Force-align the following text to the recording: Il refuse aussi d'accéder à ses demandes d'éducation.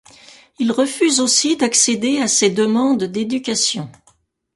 Il 0.57 0.71
refuse 0.71 1.19
aussi 1.19 1.57
d'accéder 1.57 2.17
à 2.23 2.27
ses 2.27 2.49
demandes 2.49 3.03
d'éducation. 3.03 3.87